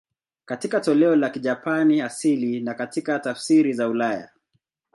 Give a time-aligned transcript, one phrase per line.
[0.45, 4.29] Katika toleo la Kijapani asili na katika tafsiri za ulaya.